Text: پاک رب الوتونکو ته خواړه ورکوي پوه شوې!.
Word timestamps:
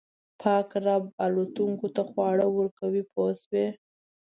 پاک 0.41 0.69
رب 0.85 1.03
الوتونکو 1.25 1.87
ته 1.95 2.01
خواړه 2.09 2.45
ورکوي 2.57 3.03
پوه 3.11 3.31
شوې!. 3.41 3.67